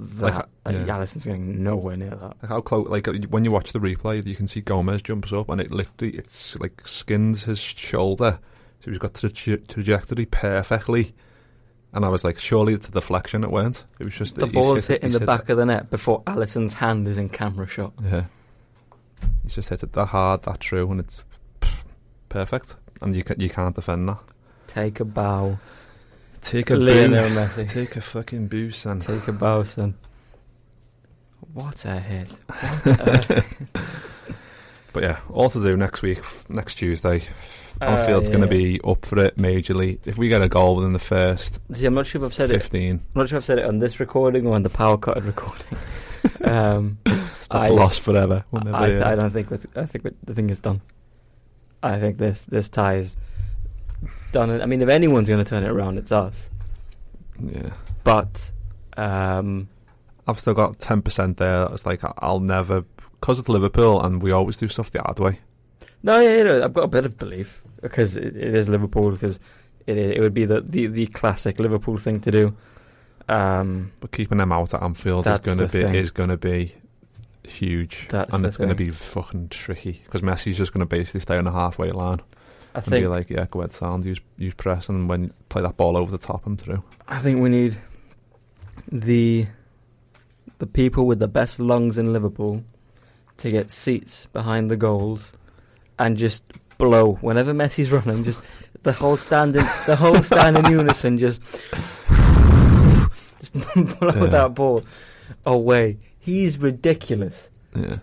[0.00, 0.34] that Like,
[0.66, 0.96] uh, yeah.
[0.98, 2.22] Alisson's getting nowhere near that.
[2.42, 2.88] Like how close?
[2.88, 5.70] Like uh, when you watch the replay, you can see Gomez jumps up and it
[5.70, 8.38] literally it's like skins his shoulder,
[8.80, 11.14] so he's got the tra- trajectory perfectly.
[11.92, 13.44] And I was like, surely it's a deflection.
[13.44, 13.84] It weren't.
[14.00, 16.24] It was just The ball's hit it- hitting the hit back of the net before
[16.26, 17.92] Alisson's hand is in camera shot.
[18.02, 18.24] Yeah,
[19.44, 21.22] he's just hit it that hard, that true, and it's
[22.28, 22.74] perfect.
[23.00, 24.18] And you can, you can't defend that.
[24.66, 25.58] Take a bow,
[26.44, 27.34] Take a Lionel boo.
[27.34, 27.68] Messi.
[27.68, 29.94] Take a fucking boost and Take a bow, son.
[31.54, 32.38] What a hit!
[32.48, 33.44] What a
[34.92, 37.22] But yeah, all to do next week, next Tuesday.
[37.80, 38.46] Uh, Anfield's going yeah.
[38.46, 39.98] to be up for it majorly.
[40.04, 42.52] If we get a goal within the first See, I'm not sure if I've said
[42.52, 44.70] it 15, I'm not sure if I've said it on this recording or on the
[44.70, 45.78] power cut recording.
[46.44, 48.44] um, that's I, lost forever.
[48.52, 49.16] We'll I, I, I it.
[49.16, 50.82] don't think with, I think with, the thing is done.
[51.82, 53.02] I think this this tie
[54.32, 54.60] done.
[54.60, 56.50] I mean, if anyone's going to turn it around, it's us.
[57.40, 57.70] Yeah.
[58.04, 58.50] But
[58.96, 59.68] um,
[60.26, 61.66] I've still got 10% there.
[61.72, 62.82] It's like, I'll never,
[63.20, 65.40] because it's Liverpool and we always do stuff the hard way.
[66.02, 69.10] no, yeah, you know, I've got a bit of belief because it, it is Liverpool.
[69.10, 69.38] Because
[69.86, 72.56] it it would be the, the, the classic Liverpool thing to do.
[73.28, 75.94] Um, But keeping them out at Anfield is going to be thing.
[75.94, 76.74] is going to be
[77.42, 81.20] huge, That's and it's going to be fucking tricky because Messi's just going to basically
[81.20, 82.20] stay on the halfway line
[82.74, 85.76] I think be like, yeah, go ahead, sound, use use press, and when play that
[85.76, 86.82] ball over the top and through.
[87.08, 87.76] I think we need
[88.90, 89.46] the
[90.58, 92.62] the people with the best lungs in Liverpool
[93.38, 95.32] to get seats behind the goals
[95.98, 96.42] and just
[96.78, 98.24] blow whenever Messi's running.
[98.24, 98.40] Just
[98.82, 101.18] the whole stand in the whole stand in unison.
[101.18, 101.40] Just
[103.40, 103.52] just
[104.00, 104.26] blow Yeah.
[104.26, 104.84] that ball
[105.46, 105.98] away.
[106.18, 107.50] He's ridiculous.
[107.76, 107.98] Yeah,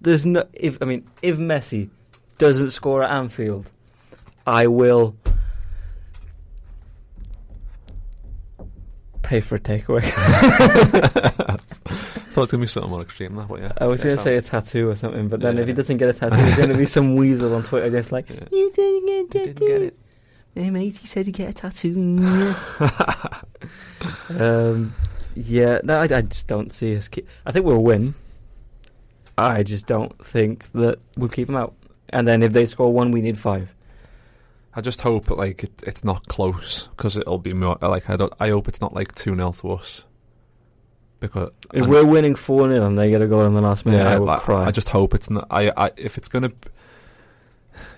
[0.00, 1.90] There's no if I mean if Messi
[2.38, 3.70] doesn't score at Anfield,
[4.46, 5.16] I will
[9.22, 10.02] pay for a takeaway.
[12.34, 13.72] thought it was going to be something more extreme than that, but yeah.
[13.78, 16.10] I was going to say a tattoo or something, but then if he doesn't get
[16.10, 18.40] a tattoo, there's going to be some weasel on Twitter just like, Yeah.
[18.52, 19.52] you didn't get a You tattoo.
[19.54, 19.98] didn't get it.
[20.54, 22.54] Hey mate, he said he'd get a tattoo.
[24.38, 24.94] um,
[25.34, 27.08] yeah, no, I, I just don't see us.
[27.08, 28.14] Keep, I think we'll win.
[29.36, 31.74] I just don't think that we'll keep them out.
[32.10, 33.73] And then if they score one, we need five.
[34.76, 38.32] I just hope like it, it's not close because it'll be more like I don't.
[38.40, 40.04] I hope it's not like two 0 to us
[41.20, 43.86] because If and- we're winning four 0 and they get a goal in the last
[43.86, 44.64] minute, I will like, cry.
[44.64, 45.46] I just hope it's not.
[45.50, 46.50] I, I if it's gonna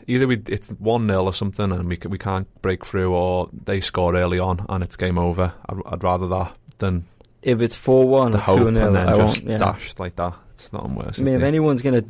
[0.07, 3.81] either we it's one 0 or something and we we can't break through or they
[3.81, 5.55] score early on and it's game over.
[5.69, 7.07] I'd, I'd rather that than
[7.43, 9.43] if it's four one or two and 0 then I just.
[9.43, 9.59] Yeah.
[9.59, 10.35] dash like that.
[10.55, 11.19] It's not worse.
[11.19, 12.09] I mean, if anyone's going to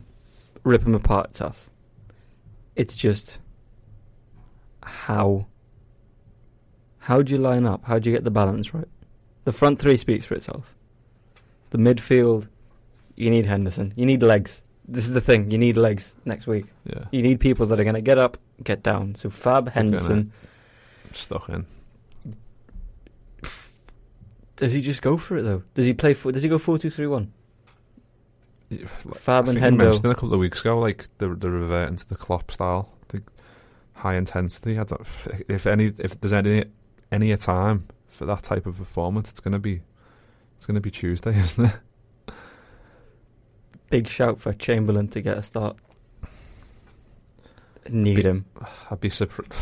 [0.62, 1.68] rip them apart, it's us.
[2.76, 3.38] It's just
[4.87, 5.46] how.
[6.99, 7.85] How do you line up?
[7.85, 8.88] How do you get the balance right?
[9.44, 10.75] The front three speaks for itself.
[11.70, 12.49] The midfield,
[13.14, 13.92] you need Henderson.
[13.96, 14.62] You need legs.
[14.88, 15.51] This is the thing.
[15.51, 16.66] You need legs next week.
[16.85, 19.14] yeah, You need people that are going to get up, get down.
[19.14, 20.33] So Fab Henderson.
[21.12, 21.66] stuck in.
[24.57, 25.62] Does he just go for it though?
[25.75, 26.14] Does he play?
[26.14, 27.33] For, does he go four two three one?
[29.14, 32.09] Fab I and you mentioned a couple of weeks ago, like the the reverting to
[32.09, 32.88] the Klopp style,
[33.96, 34.78] high intensity.
[34.78, 35.02] I don't,
[35.48, 36.64] if any, if there's any
[37.12, 39.82] any a time for that type of performance, it's going to be
[40.56, 42.32] It's to be Tuesday, isn't it?
[43.90, 45.76] Big shout for Chamberlain to get a start.
[47.88, 48.46] Need Be- him.
[48.90, 49.52] I'd be surprised.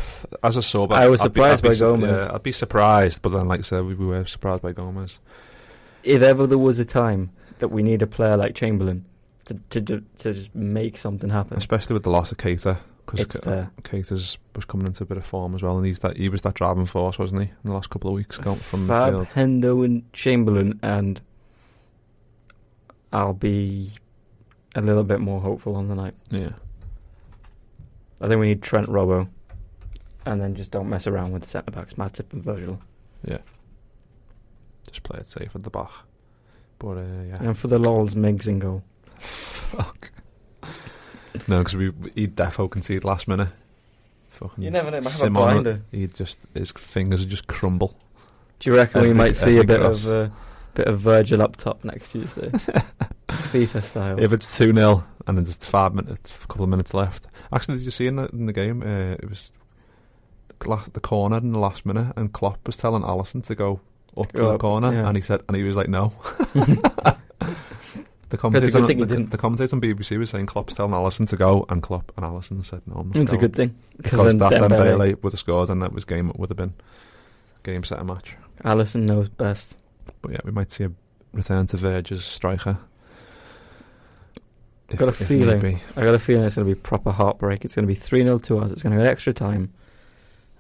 [0.42, 2.10] As a sub, I was I'd be- surprised I'd be by su- Gomez.
[2.28, 5.18] Yeah, I'd be surprised, but then, like I said, we, we were surprised by Gomez.
[6.02, 9.04] If ever there was a time that we need a player like Chamberlain
[9.44, 9.80] to to
[10.20, 12.78] to just make something happen, Especially with the loss of it's
[13.18, 13.70] because there.
[13.82, 16.42] Keita's was coming into a bit of form as well, and he's that he was
[16.42, 19.12] that driving force, wasn't he, in the last couple of weeks going from the Fab,
[19.12, 19.28] field.
[19.28, 21.20] Hendo, and Chamberlain, and
[23.12, 23.92] I'll be
[24.74, 26.14] a little bit more hopeful on the night.
[26.30, 26.50] Yeah,
[28.20, 29.28] I think we need Trent Robbo,
[30.26, 32.80] and then just don't mess around with the centre backs, Matip and Virgil.
[33.26, 33.38] yeah.
[34.90, 35.90] Just play it safe at the back.
[36.78, 38.84] But uh, yeah, And for the lols, Miggs in goal.
[39.18, 40.12] fuck.
[41.48, 43.48] No, because we he defo concede last minute.
[44.30, 45.62] Fucking You never know, might have a Sim on it.
[45.62, 45.82] blinder.
[45.92, 47.94] He just his fingers would just crumble.
[48.58, 50.04] Do you reckon we might see a bit gross.
[50.04, 50.34] of uh,
[50.74, 52.48] bit of Virgil up top next Tuesday,
[53.28, 54.20] FIFA style?
[54.20, 57.26] If it's 2 0 and there's five minutes, a couple of minutes left.
[57.52, 58.82] Actually, did you see in the, in the game?
[58.82, 59.52] Uh, it was
[60.58, 63.80] the the corner in the last minute, and Klopp was telling Alisson to go
[64.18, 65.06] up to the up, corner, yeah.
[65.08, 66.12] and he said, and he was like, no.
[68.36, 70.92] the That's a commentator, good on- the, the commentator on BBC was saying Klopp's telling
[70.92, 73.06] Alisson to go, and Klopp and Alisson said no.
[73.14, 76.04] It's a good thing because then that Dembele- Dembele would have scored, and that was
[76.04, 76.74] game would have been
[77.62, 78.36] game set a match.
[78.64, 79.76] Alisson knows best.
[80.22, 80.92] But yeah, we might see a
[81.32, 82.78] return to Verge as striker.
[84.88, 85.80] If, Got a feeling.
[85.96, 87.64] I got a feeling it's going to be proper heartbreak.
[87.64, 88.70] It's going to be 3 0 to us.
[88.70, 89.72] It's going to get extra time.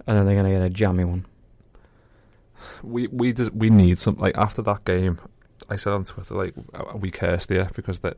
[0.06, 1.24] And then they're going to get a jammy one.
[2.82, 5.18] we we just, we need some like after that game.
[5.68, 6.54] I said on Twitter like
[6.94, 8.16] we cursed here because that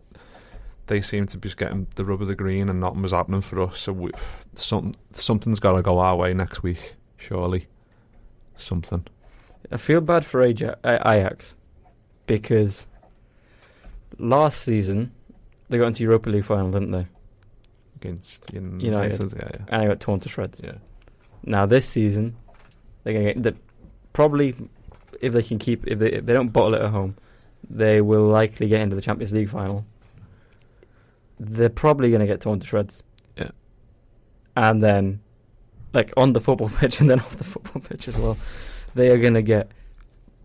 [0.89, 3.41] they seem to be just getting the rub of the green and nothing was happening
[3.41, 3.79] for us.
[3.79, 4.11] So we,
[4.55, 7.67] some something's got to go our way next week, surely.
[8.57, 9.07] Something.
[9.71, 11.57] I feel bad for Aja- Ajax
[12.27, 12.87] because
[14.19, 15.13] last season
[15.69, 17.07] they got into Europa League final, didn't they?
[17.97, 18.83] against United.
[18.83, 19.33] United.
[19.35, 20.61] Yeah, yeah, And they got torn to shreds.
[20.63, 20.75] yeah.
[21.45, 22.37] Now this season
[23.03, 23.57] they're going to get the,
[24.13, 24.55] probably
[25.21, 27.17] if they can keep if they if they don't bottle it at home,
[27.69, 29.85] they will likely get into the Champions League final.
[31.39, 33.03] They're probably going to get torn to shreds.
[33.37, 33.51] Yeah.
[34.57, 35.21] And then,
[35.93, 38.37] like on the football pitch and then off the football pitch as well,
[38.95, 39.71] they are going to get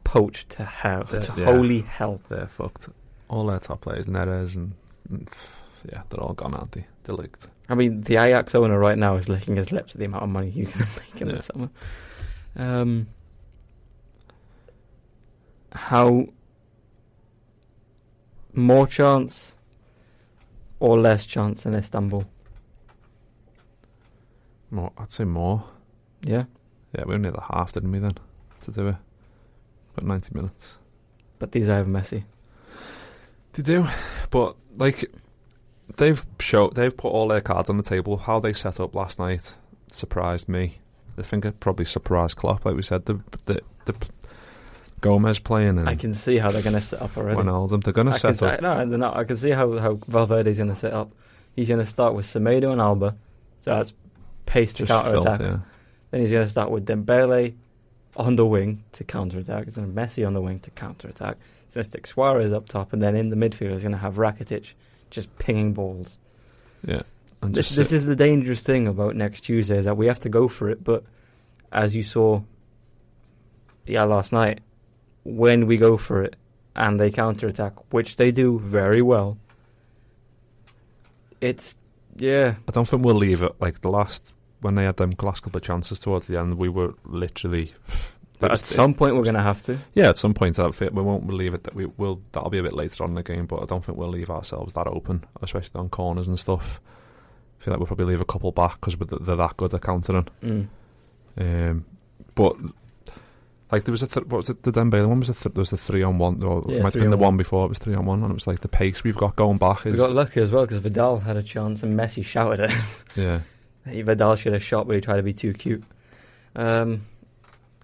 [0.04, 1.20] poached to hell, Yeah.
[1.20, 1.46] to Yeah.
[1.46, 2.22] holy hell.
[2.30, 2.90] They're fucked.
[3.30, 4.74] All their top players, Neres and,
[5.90, 6.86] yeah, they're all gone, aren't they?
[7.06, 7.48] de Ligt.
[7.70, 10.30] I mean, the Ajax owner right now is licking his lips at the amount of
[10.30, 11.36] money he's going to make in Yeah.
[11.36, 11.70] the summer.
[12.58, 13.08] Um,
[15.72, 16.28] how
[18.54, 19.56] more chance
[20.80, 22.26] or less chance in Istanbul?
[24.70, 25.64] More, I'd say more.
[26.24, 26.46] Yeah,
[26.98, 28.00] Yeah, we only had a half, didn't we?
[28.00, 28.14] Then
[28.64, 28.96] to do it,
[29.96, 30.78] but ninety minutes.
[31.40, 32.24] but these are Messi.
[33.54, 33.88] They do,
[34.30, 35.12] but like
[35.98, 38.18] they've show they've put all their cards on the table.
[38.18, 39.56] How they set up last night
[39.88, 40.80] surprised me.
[41.18, 42.64] I think it probably surprised Klopp.
[42.64, 43.96] Like we said, the the, the
[45.02, 47.38] Gomez playing and I can see how they're going to set up already.
[47.40, 48.60] Wijnaldum, they're going to set up.
[48.60, 49.18] I, no, they're not.
[49.18, 51.12] I can see how how Valverde's going to set up.
[51.56, 53.16] He's going to start with Semedo and Alba,
[53.60, 53.94] so that's
[54.46, 55.42] pace to counter attack.
[55.42, 55.60] yeah.
[56.12, 57.56] Then he's going to start with Dembele
[58.16, 59.66] on the wing to counter attack.
[59.66, 61.38] He's going to Messi on the wing to counter attack.
[61.66, 63.98] He's going to stick Suarez up top, and then in the midfield he's going to
[63.98, 64.74] have Rakitic
[65.10, 66.18] just pinging balls.
[66.86, 67.02] yeah.
[67.44, 70.48] This, this is the dangerous thing about next Tuesday is that we have to go
[70.48, 70.84] for it.
[70.84, 71.04] But
[71.72, 72.44] as you saw,
[73.88, 74.62] yeah, last night,
[75.24, 76.36] when we go for it
[76.76, 79.38] and they counter attack, which they do very well,
[81.40, 81.76] it's
[82.16, 82.56] yeah.
[82.68, 85.58] I don't think we'll leave it like the last when they had them last couple
[85.58, 86.58] of chances towards the end.
[86.58, 87.74] We were literally.
[88.40, 89.78] But at some point we're going to have to.
[89.94, 90.96] Yeah, at some point that fit.
[90.96, 92.24] We won't leave it that we will.
[92.32, 94.32] That'll be a bit later on in the game, but I don't think we'll leave
[94.32, 96.82] ourselves that open, especially on corners and stuff.
[97.60, 100.28] I feel like we'll probably leave a couple back because they're that good at countering.
[100.42, 100.68] Mm.
[101.38, 101.86] Um,
[102.34, 102.56] but
[103.72, 104.64] like there was a th- what was it?
[104.64, 106.44] The Dembele one was a th- there was the three on one.
[106.44, 107.38] Or Yeah, it might have been the one one.
[107.38, 107.66] before.
[107.66, 109.86] It was three on one, and it was like the pace we've got going back
[109.86, 112.72] is We got lucky as well because Vidal had a chance and Messi shouted at
[112.72, 112.82] him.
[113.16, 113.40] yeah.
[113.86, 115.84] Hey, Vidal should have shot, but he tried to be too cute.
[116.56, 117.06] Um,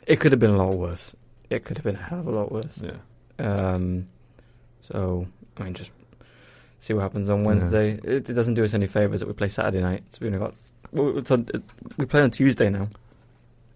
[0.06, 1.13] it could have been a lot worse.
[1.50, 2.82] It could have been a hell of a lot worse.
[2.84, 2.97] Yeah.
[3.39, 4.08] Um,
[4.82, 5.91] so I mean, just
[6.80, 7.47] see what happens on Yeah.
[7.47, 7.91] Wednesday.
[8.04, 10.04] It, it doesn't do us any favors that we play Saturday night.
[10.10, 10.54] So we only got
[10.91, 11.63] well, it's on, it,
[11.97, 12.89] we play on Tuesday now.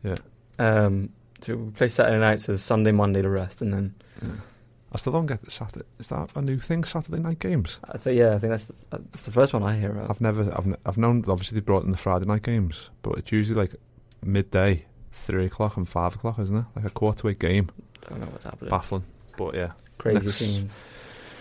[0.04, 0.16] Yeah.
[0.60, 1.10] Um,
[1.42, 3.96] so we play Saturday night, so Sunday, Monday to rest, and then
[4.94, 5.86] I still don't get the Saturday.
[6.00, 6.84] Is that a new thing?
[6.84, 7.80] Saturday night games?
[7.90, 10.10] I think yeah, I think that's the, that's the first one I hear of.
[10.10, 10.44] I've never.
[10.56, 10.76] I've.
[10.86, 11.24] I've known.
[11.28, 13.76] Obviously, they brought in the Friday night games, but it's usually like
[14.24, 16.66] midday, three o'clock and five o'clock, isn't it?
[16.76, 17.70] Like a quarter to eight game.
[18.10, 18.70] don't know what's happening.
[18.70, 19.04] Baffling.
[19.38, 20.76] But yeah, crazy Next- scenes.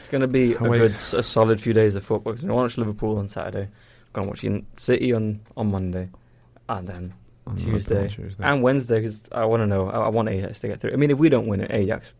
[0.00, 2.32] It's going to be a good, a solid few days of football.
[2.32, 3.62] Because I watch Liverpool on Saturday.
[3.62, 3.70] I'm
[4.12, 6.08] Going to watch City on on Monday,
[6.68, 7.14] and then
[7.50, 8.08] On Tuesday.
[8.08, 8.42] Tuesday.
[8.44, 9.00] and Wednesday.
[9.00, 9.88] Because I want to know.
[9.88, 10.92] I, I want Ajax to get through.
[10.92, 12.12] I mean, if we don't win it, Ajax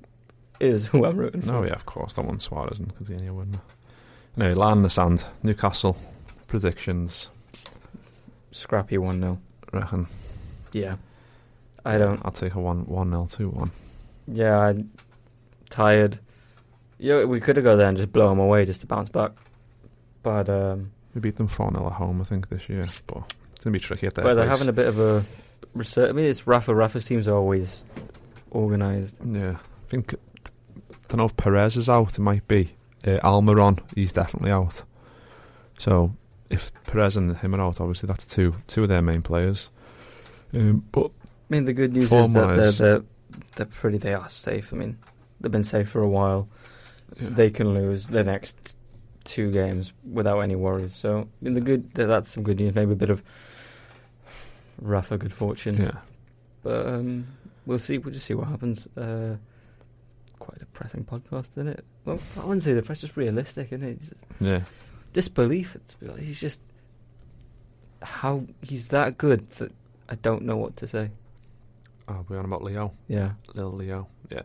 [0.59, 1.53] is who I'm rooting for.
[1.53, 2.12] No, yeah, of course.
[2.14, 3.61] That one Suarez and Coutinho it?
[4.37, 5.25] Anyway, line in the sand.
[5.43, 5.97] Newcastle
[6.47, 7.29] predictions.
[8.53, 9.38] Scrappy one 0
[9.73, 10.07] Reckon.
[10.73, 10.97] Yeah,
[11.85, 12.21] I don't.
[12.25, 13.71] I'll take a one one nil two one.
[14.27, 14.90] Yeah, I'm
[15.69, 16.19] tired.
[16.99, 19.33] Yeah, we could have go there and just blow them away just to bounce back.
[20.23, 22.85] But um, We beat them four 0 at home, I think, this year.
[23.07, 24.59] But it's gonna be tricky at their but they're place.
[24.59, 25.23] having a bit of a
[25.75, 26.09] research.
[26.09, 26.75] I mean, it's Rafa.
[26.75, 27.85] Rafa's teams are always
[28.53, 29.16] organised.
[29.23, 30.14] Yeah, I think.
[31.09, 32.14] Don't know if Perez is out.
[32.18, 32.70] It might be
[33.07, 33.81] uh, Almiron.
[33.94, 34.83] He's definitely out.
[35.79, 36.16] So
[36.49, 39.70] if Perez and him are out, obviously that's two two of their main players.
[40.55, 41.11] Um, but I
[41.51, 43.03] mean, the good news is that they're, they're
[43.57, 43.99] they're pretty.
[43.99, 44.73] They are safe.
[44.73, 44.96] I mean,
[45.40, 46.49] they've been safe for a while.
[47.20, 47.29] yeah.
[47.31, 48.75] They can lose the next
[49.25, 50.94] two games without any worries.
[50.94, 52.75] So, I mean, the good that- that's some good news.
[52.75, 53.23] Maybe a bit of
[54.81, 55.77] Rafa good fortune.
[55.77, 55.99] yeah,
[56.62, 57.27] But um,
[57.66, 57.99] we'll see.
[57.99, 58.87] We'll just see what happens.
[58.97, 59.37] Uh,
[60.38, 61.85] quite a depressing podcast, isn't it?
[62.05, 63.90] Well, I wouldn't say depressing, just realistic, isn't it?
[63.99, 64.61] It's yeah.
[65.12, 65.75] disbelief.
[65.77, 66.61] It's, he's just
[68.03, 69.73] how he's that good that
[70.09, 71.11] I don't know what to say.
[72.09, 74.09] Oh, we're on about Leo, Yeah, little Leo.
[74.31, 74.43] Yeah.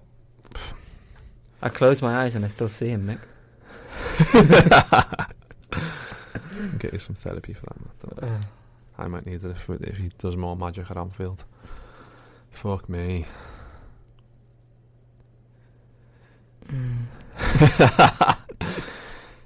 [1.62, 3.20] I close my eyes and I still see him, Mick.
[6.80, 7.80] Get you some therapy for that.
[7.82, 8.42] Matt, don't
[8.98, 9.04] I?
[9.04, 11.44] I might need it if if he does more magic at Anfield.
[12.52, 13.26] Fuck me.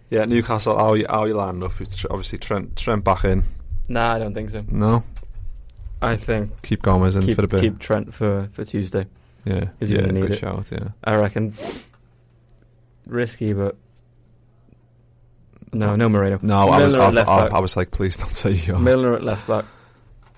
[0.09, 0.77] yeah, Newcastle.
[0.77, 1.71] How you how you lining up?
[2.09, 3.43] Obviously, Trent Trent back in.
[3.87, 4.63] Nah, I don't think so.
[4.69, 5.03] No,
[6.01, 7.61] I think keep Gomez in keep, for a bit.
[7.61, 9.07] keep Trent for, for Tuesday.
[9.45, 10.39] yeah, Is he yeah, gonna need good it?
[10.39, 10.69] shout.
[10.71, 11.53] Yeah, I reckon
[13.05, 13.75] risky, but
[15.73, 16.39] no, no Moreno.
[16.41, 17.51] no, I was, Milner I, left I, back.
[17.53, 18.77] I was like, please don't say yo.
[18.79, 19.65] Milner at left back.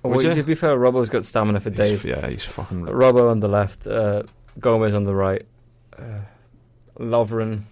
[0.04, 0.34] Would Well, you?
[0.34, 2.04] to be fair, Robbo's got stamina for days.
[2.04, 2.86] He's, yeah, he's fucking.
[2.86, 4.24] Robbo on the left, uh,
[4.60, 5.46] Gomez on the right,
[5.98, 6.22] uh,
[7.00, 7.66] Lovren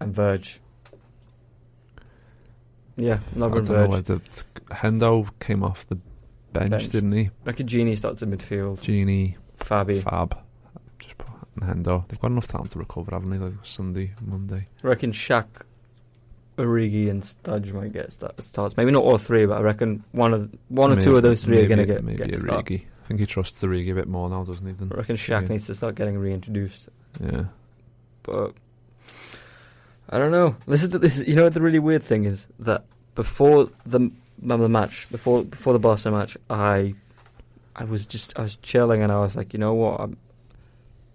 [0.00, 0.60] and Verge.
[2.96, 4.04] Yeah, I Lovren don't know where Verge.
[4.06, 5.96] the Hendo came off the
[6.52, 6.88] bench, Bench.
[6.88, 7.30] didn't he?
[7.44, 8.80] Like a Gini starts in midfield.
[8.80, 10.02] Gini, Fabi.
[10.02, 10.49] Fab, just put and
[11.60, 12.00] Hendo.
[12.00, 13.56] Uh, they've got enough time to recover, haven't they?
[13.62, 14.66] Sunday, Monday.
[14.82, 15.46] I reckon Shaq,
[16.56, 18.76] Origi, and Studge might get start, starts.
[18.76, 21.60] Maybe not all three, but I reckon one of one or two of those three
[21.62, 22.70] are going to get maybe get a start.
[22.70, 24.72] I think he trusts Origi a bit more now, doesn't he?
[24.72, 25.48] Than I reckon Shaq Yeah.
[25.48, 26.88] needs to start getting reintroduced.
[27.20, 27.44] yeah.
[28.22, 28.54] but
[30.08, 30.56] I don't know.
[30.66, 33.68] This is the, this is you know what the really weird thing is that before
[33.84, 36.94] the the match, before before the Barca match, I
[37.76, 40.16] I was just I was chilling and I was like, you know what, I'm,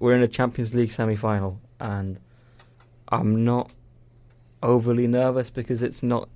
[0.06, 2.20] we're in a Champions League semi final and
[3.10, 3.74] I'm not
[4.62, 6.30] overly nervous because it's not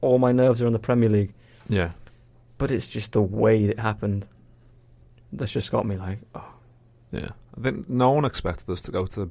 [0.00, 1.34] all my nerves are on the Premier League,
[1.68, 1.90] Yeah.
[2.56, 4.26] but it's just the way it happened
[5.32, 6.48] that's just got me like oh,
[7.12, 7.30] Yeah.
[7.58, 9.30] I think no one expected us to go to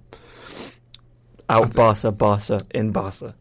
[1.50, 3.34] out Barca, Barca in Barca.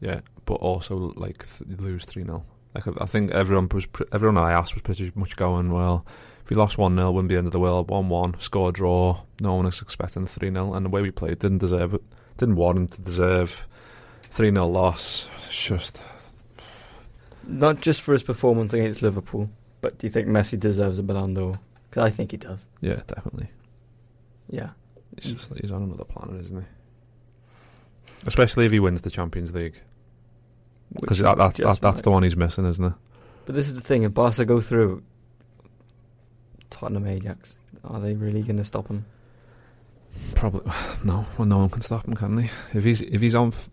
[0.00, 2.42] yeah, but also like th- lose three 0
[2.74, 6.04] Like I, I think everyone was pr- everyone I asked was pretty much going well.
[6.46, 7.90] If we lost one 0 wouldn't be the end of the world.
[7.90, 9.22] One one, score draw.
[9.40, 12.02] No one was expecting the three 0 and the way we played didn't deserve it.
[12.38, 13.66] Didn't warrant to deserve
[14.30, 15.28] three 0 loss.
[15.38, 16.00] It's just
[17.48, 21.34] Not just for his performance against Liverpool, but do you think Messi deserves a Ballon
[21.34, 21.58] d'Or?
[21.90, 22.64] Because I think he does.
[22.80, 23.48] yeah, definitely.
[24.48, 24.68] Yeah.
[25.20, 26.66] He's just he's on another planet, isn't he?
[28.24, 29.80] Especially if he wins the Champions League,
[31.00, 32.92] because that, that, that, that's the one he's missing, isn't it?
[33.46, 35.02] But this is the thing: if Barca go through,
[36.70, 39.04] Tottenham Ajax, are they really going to stop him?
[40.34, 40.70] Probably
[41.04, 41.26] no.
[41.38, 42.50] Well, no one can stop him, can they?
[42.74, 43.68] If he's if he's on, f-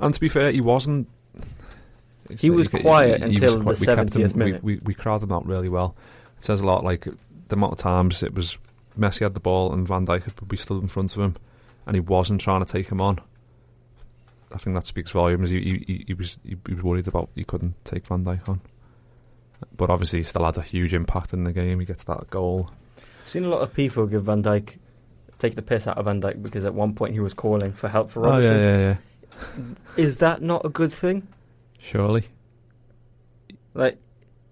[0.00, 1.08] and to be fair, he wasn't.
[2.38, 4.62] He was quiet until the we kept him- 70th minute.
[4.62, 5.96] We, we we crowded him out really well.
[6.36, 6.84] It says a lot.
[6.84, 8.58] Like the amount of times it was
[8.98, 11.36] Messi had the ball and Van Dijk would be stood in front of him,
[11.86, 13.20] and he wasn't trying to take him on.
[14.52, 15.50] I think that speaks volumes.
[15.50, 18.48] He he, he, he was he, he was worried about he couldn't take Van Dijk
[18.48, 18.60] on,
[19.76, 21.80] but obviously he still had a huge impact in the game.
[21.80, 22.70] He gets that goal.
[22.98, 24.78] I've seen a lot of people give Van Dijk
[25.38, 27.88] take the piss out of Van Dijk because at one point he was calling for
[27.88, 28.96] help for Oh yeah, yeah, yeah.
[29.96, 31.28] Is that not a good thing?
[31.80, 32.26] Surely.
[33.74, 33.98] Like,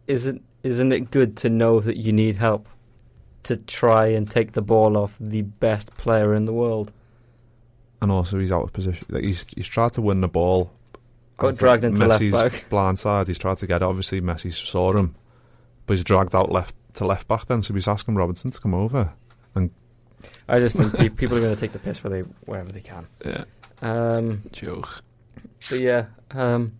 [0.06, 2.68] isn't isn't it good to know that you need help
[3.44, 6.92] to try and take the ball off the best player in the world?
[8.00, 9.06] and also he's out of position.
[9.10, 10.72] Like he's he's tried to win the ball.
[11.38, 12.66] Got dragged into left Messi's back.
[12.70, 13.28] blind side.
[13.28, 13.82] He's tried to get it.
[13.82, 15.14] Obviously, Messi saw him,
[15.86, 17.46] but he's dragged out left to left back.
[17.46, 19.12] Then, so he's asking Robertson to come over
[19.54, 19.70] and
[20.48, 23.06] I just think people are going to take the piss where they wherever they can.
[23.24, 23.44] Yeah,
[23.82, 25.02] Um, joke.
[25.68, 26.72] but yeah, um,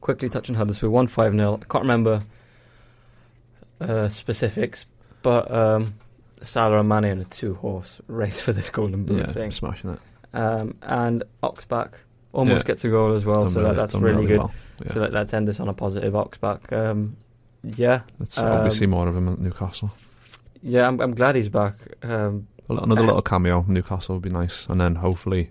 [0.00, 2.22] quickly touching Huddersfield, one five 0 I can't remember
[3.80, 4.86] uh, specifics,
[5.22, 5.94] but um,
[6.42, 9.52] Salah and Mane in a two horse race for this golden boot Yeah, thing.
[9.52, 10.00] smashing it.
[10.32, 11.92] Um, and Oxback
[12.32, 12.68] almost Yeah.
[12.68, 14.38] gets a goal as well, Done so that, that's really, good.
[14.38, 14.52] well.
[14.84, 14.92] Yeah.
[14.92, 16.72] So let, let's end this on a positive Oxback.
[16.72, 17.16] Um,
[17.62, 19.90] yeah, Let's um, obviously more of him at Newcastle.
[20.62, 21.74] yeah, I'm, I'm glad he's back.
[22.02, 25.50] Um, another little cameo, Newcastle would be nice, and then hopefully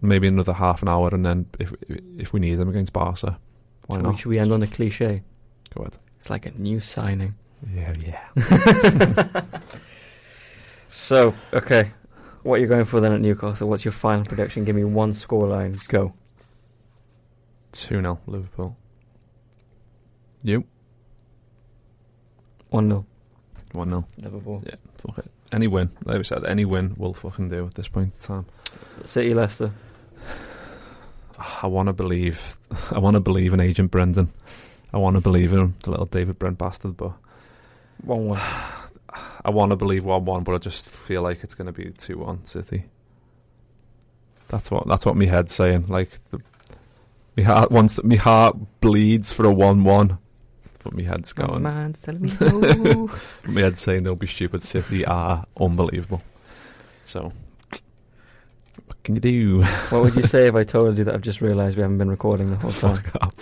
[0.00, 1.74] maybe another half an hour, and then if
[2.16, 3.38] if we need him against Barca,
[3.86, 4.18] why should, we, not?
[4.18, 5.22] should we end on a cliche?
[5.74, 5.96] Go ahead.
[6.16, 7.34] It's like a new signing.
[7.74, 9.42] Yeah, yeah.
[10.88, 11.90] So, okay.
[12.46, 13.68] What you're you going for then at Newcastle?
[13.68, 14.64] What's your final prediction?
[14.64, 15.84] Give me one scoreline.
[15.88, 16.12] Go.
[17.72, 18.76] Two 0 Liverpool.
[20.44, 20.62] You
[22.68, 23.04] 1 0.
[23.72, 24.62] one 0 Liverpool.
[24.64, 25.30] Yeah, fuck it.
[25.50, 28.46] Any win, like we said, any win will fucking do at this point in time.
[29.04, 29.72] City Leicester.
[31.60, 32.58] I want to believe,
[32.92, 34.28] I want to believe in Agent Brendan.
[34.94, 37.10] I want to believe in him, the little David Brent bastard, but
[38.04, 38.40] 1 1.
[39.44, 41.90] I want to believe one one, but I just feel like it's going to be
[41.92, 42.84] two one City.
[44.48, 45.86] That's what that's what my head's saying.
[45.88, 46.40] Like the,
[47.36, 50.18] my heart wants my heart bleeds for a one one,
[50.84, 51.62] but my head's My going.
[51.62, 53.10] man's telling me no.
[53.44, 54.62] My head's saying they'll be stupid.
[54.62, 56.22] City are unbelievable.
[57.04, 57.32] So,
[58.86, 59.62] what can you do?
[59.90, 62.10] what would you say if I told you that I've just realised we haven't been
[62.10, 62.96] recording the whole time?
[62.96, 63.34] Fuck up.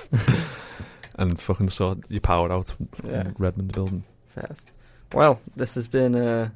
[1.17, 3.31] and fucking saw you powered out from Yeah.
[3.39, 4.05] Redmond building.
[4.35, 4.71] Fast.
[5.15, 6.53] Well, this has been a,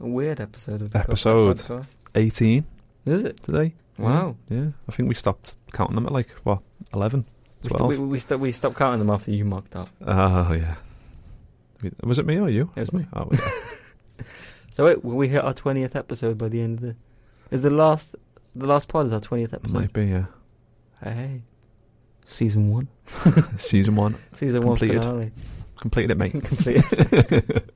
[0.00, 1.58] a weird episode of the Episode.
[1.58, 1.86] Podcast.
[2.14, 2.66] 18
[3.06, 3.40] Is it?
[3.40, 3.74] today.
[3.98, 4.36] Wow.
[4.48, 6.60] Yeah, I think we stopped counting them at like what
[6.92, 7.24] 11,
[7.62, 7.90] We, st- 12.
[7.90, 9.88] we, we, st- we stopped counting them after you mucked up.
[10.04, 10.76] Oh yeah.
[11.82, 12.70] We- Was it me or you?
[12.76, 13.06] It was me.
[13.12, 13.50] Oh, yeah.
[14.72, 16.96] So wait, will we hit our twentieth episode by the end of the?
[17.50, 18.14] Is the last
[18.54, 19.72] the last pod is our twentieth episode?
[19.72, 20.04] might be.
[20.04, 20.26] Yeah.
[21.02, 21.40] Hey,
[22.26, 22.88] season one,
[23.56, 24.96] Season one season Completed.
[24.98, 25.32] one finale
[25.90, 26.32] completed it, mate.
[26.44, 27.70] completed.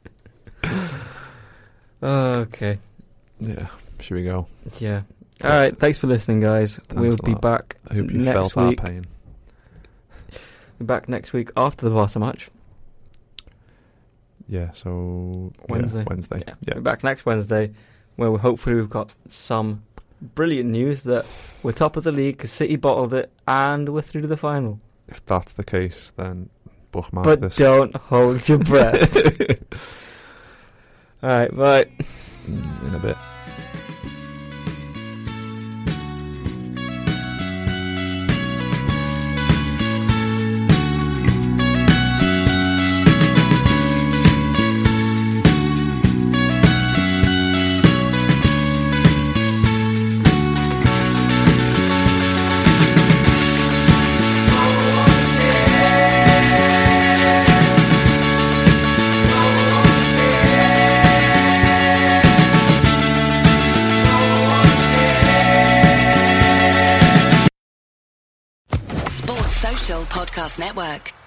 [2.03, 2.79] okay,
[3.39, 3.67] yeah.
[4.01, 4.47] Should we go?
[4.79, 5.03] yeah.
[5.43, 6.77] All right, thanks for listening, guys.
[6.89, 7.41] Thanks we'll a be lot.
[7.41, 8.81] back I hope you next felt week.
[8.81, 9.07] our pain.
[10.79, 12.51] Be back next week after the Barca match.
[14.49, 14.73] Yeah.
[14.73, 16.05] So yeah, Wednesday.
[16.07, 16.43] Wednesday.
[16.47, 16.75] Yeah, Yeah.
[16.77, 17.73] We're back next Wednesday,
[18.17, 19.83] where we hopefully we've got some
[20.21, 21.25] brilliant news that
[21.63, 24.79] we're top of the league because City bottled it and we're through to the final.
[25.09, 26.51] If that's the case, then
[26.93, 29.17] but don't hold your breath.
[31.23, 31.87] All right, bye.
[32.47, 33.17] in a bit.
[70.41, 71.20] Podcast Network.